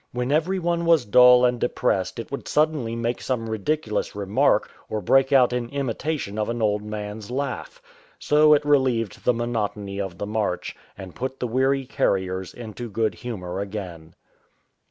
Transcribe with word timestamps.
When 0.13 0.31
every 0.31 0.57
one 0.57 0.85
was 0.85 1.05
dull 1.05 1.45
and 1.45 1.59
depressed 1.59 2.17
it 2.17 2.31
would 2.31 2.47
suddenly 2.47 2.95
make 2.95 3.21
some 3.21 3.47
ridiculous 3.47 4.15
remark 4.15 4.71
or 4.89 4.99
break 4.99 5.31
out 5.31 5.53
in 5.53 5.69
imitation 5.69 6.39
of 6.39 6.49
an 6.49 6.59
old 6.59 6.81
man's 6.81 7.29
laugh. 7.29 7.79
So 8.17 8.55
it 8.55 8.65
relieved 8.65 9.23
the 9.25 9.33
monotony 9.35 10.01
of 10.01 10.17
the 10.17 10.25
march, 10.25 10.75
and 10.97 11.13
put 11.13 11.39
the 11.39 11.45
weary 11.45 11.85
carriers 11.85 12.51
into 12.51 12.89
good 12.89 13.13
humour 13.13 13.59
again. 13.59 14.15